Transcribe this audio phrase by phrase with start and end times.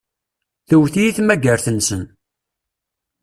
[0.69, 2.03] Tewwet-iyi tmagart-nsen.